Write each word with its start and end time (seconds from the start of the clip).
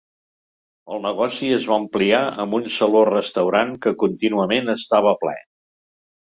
El 0.93 1.01
negoci 1.01 1.49
es 1.57 1.67
va 1.71 1.77
ampliar 1.81 2.21
amb 2.45 2.57
un 2.61 2.65
saló 2.77 3.03
restaurant 3.11 3.75
que 3.85 3.95
contínuament 4.05 4.75
estava 4.75 5.15
ple. 5.27 5.37